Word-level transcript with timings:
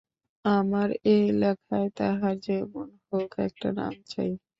আমার 0.45 0.89
এ 1.07 1.17
লেখায় 1.33 1.89
তাহার 1.97 2.35
যেমন 2.47 2.87
হউক 3.07 3.31
একটা 3.47 3.69
নাম 3.79 3.93
চাই। 4.07 4.31